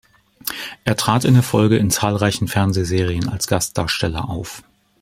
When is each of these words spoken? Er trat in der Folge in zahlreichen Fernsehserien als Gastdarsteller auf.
Er 0.83 0.95
trat 0.97 1.25
in 1.25 1.35
der 1.35 1.43
Folge 1.43 1.77
in 1.77 1.91
zahlreichen 1.91 2.47
Fernsehserien 2.47 3.29
als 3.29 3.45
Gastdarsteller 3.45 4.31
auf. 4.31 4.63